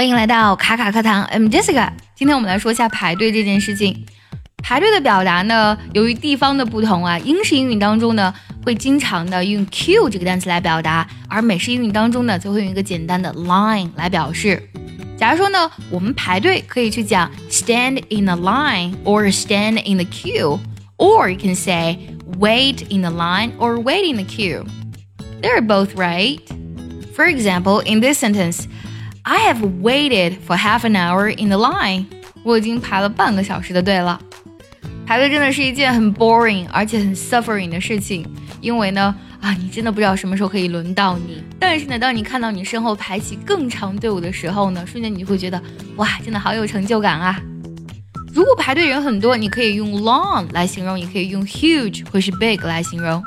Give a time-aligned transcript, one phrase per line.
[0.00, 1.90] 欢迎来到卡卡课堂，I'm Jessica。
[2.14, 4.04] 今天我们来说一下排队这件事情。
[4.62, 14.62] 排队的表达呢，由于地方的不同啊，英式英语当中呢会经常的用 queue 这个单词来表达，而美式英语当中呢则会用一个简单的 line 来表示。
[15.16, 21.98] 假如说呢，我们排队可以去讲 stand in a line or stand in the queue，or you can say
[22.38, 24.64] wait in the line or wait in the queue.
[25.40, 26.40] They're both right.
[27.14, 28.66] For example, in this sentence.
[29.23, 32.05] I have waited for half an hour in the line。
[32.43, 34.19] 我已经排了半个小时的队了。
[35.05, 38.25] 排队真的是一件很 boring 而且很 suffering 的事情，
[38.61, 41.43] 因为呢，啊，你真的不知道什么时候可以轮到你。
[41.59, 45.61] 但是呢，当你看到你身后排起更长队伍的时候呢，瞬间你就会觉得，
[45.97, 47.39] 哇，真的好有成就感啊！
[48.33, 53.21] 如果排队人很多，你可以用 long 来形容，也可以用 huge 或是 big 来形容。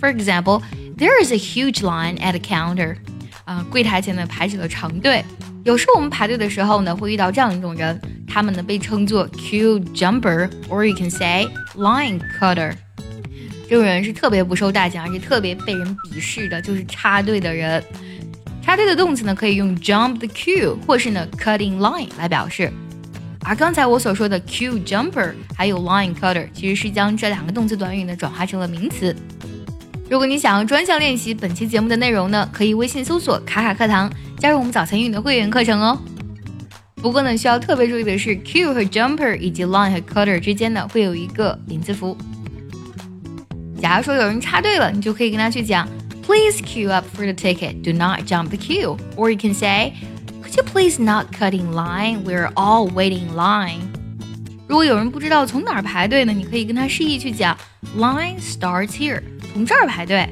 [0.00, 0.62] For example,
[0.96, 2.96] there is a huge line at a counter.
[3.46, 5.24] 啊，柜台前面排起了长队。
[5.64, 12.72] 有时候我们排队的时候呢，会遇到这样一种人，他们呢被称作 queue jumper，or you can say line cutter。
[13.68, 17.82] 这种人是特别不受待见，而且特别被人鄙视的，就是插队的人。
[18.62, 22.72] 插队的动词呢，可以用 jump the queue，或是呢 cutting line 来表示。
[23.44, 29.14] 而刚才我所说的 queue jumper 还有 line cutter，其实是将这两个动词短语呢转化成了名词。
[30.08, 35.98] 如果你想要专项练习本期节目的内容呢，可以微信搜索“卡卡课堂”，加入我们早餐英语的会员课程哦。
[36.94, 42.16] 不过呢，需要特别注意的是 cue 和 jumper 以及 line 和 cutter 之间呢，会有一个连字符。
[43.80, 45.88] 假如说有人插队了，你就可以跟他去讲
[46.24, 47.82] ，Please queue up for the ticket.
[47.82, 48.96] Do not jump the queue.
[49.16, 49.92] Or you can say,
[50.42, 52.22] Could you please not cut in line?
[52.24, 53.95] We're all waiting line.
[54.75, 57.57] 如果有人不知道从哪儿排队呢，你可以跟他示意去讲，
[57.97, 59.21] Line starts here.
[59.53, 60.29] 从这儿排队。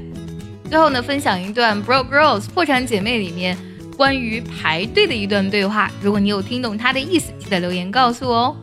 [0.69, 3.57] 最后呢，分享一段《Broke Girls》破产姐妹里面
[3.97, 5.89] 关于排队的一段对话。
[6.01, 8.55] 如果你有听懂它的意思，记得留言告诉我哦。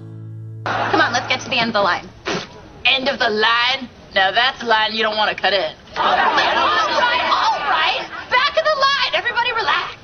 [0.91, 2.05] Come on, let's get to the end of the line.
[2.85, 3.89] End of the line?
[4.15, 5.75] Now that's a line you don't want to cut in.
[5.97, 8.01] All right, all right.
[8.31, 9.13] Back of the line.
[9.13, 9.97] Everybody relax.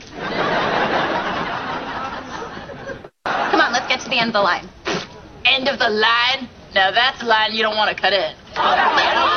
[3.50, 4.69] Come on, let's get to the end of the line.
[5.53, 6.50] End of the line?
[6.75, 9.36] Now that's a line you don't want to cut in.